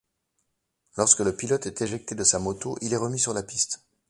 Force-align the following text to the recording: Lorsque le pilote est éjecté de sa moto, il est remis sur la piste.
Lorsque 0.97 1.19
le 1.19 1.35
pilote 1.35 1.67
est 1.67 1.83
éjecté 1.83 2.15
de 2.15 2.23
sa 2.23 2.39
moto, 2.39 2.75
il 2.81 2.91
est 2.91 2.97
remis 2.97 3.19
sur 3.19 3.35
la 3.35 3.43
piste. 3.43 3.83